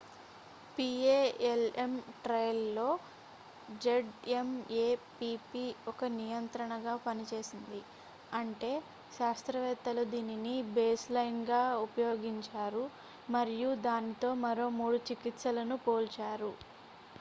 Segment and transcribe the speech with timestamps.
[0.77, 1.91] PALM
[2.23, 2.87] ట్రయల్లో
[3.81, 7.81] Z M A P P ఒక నియంత్రణగా పనిచేసింది
[8.31, 8.71] అంటే
[9.11, 12.83] శాస్త్రవేత్తలు దీనిని బేస్లైన్గా ఉపయోగించారు
[13.29, 16.51] మరియు దానితో మరో 3 చికిత్సలను పోల్చారు